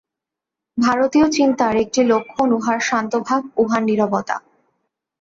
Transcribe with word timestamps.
ভারতীয় 0.77 1.27
চিন্তার 1.29 1.73
একটি 1.75 2.01
লক্ষণ 2.03 2.49
উহার 2.57 2.79
শান্তভাব, 2.89 3.41
উহার 3.57 3.81
নীরবতা। 3.83 4.35